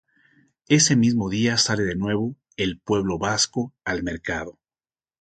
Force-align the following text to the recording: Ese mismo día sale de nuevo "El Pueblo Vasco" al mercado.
Ese 0.67 0.95
mismo 0.95 1.29
día 1.29 1.59
sale 1.59 1.83
de 1.83 1.95
nuevo 1.95 2.35
"El 2.57 2.79
Pueblo 2.79 3.19
Vasco" 3.19 3.75
al 3.85 4.01
mercado. 4.01 4.57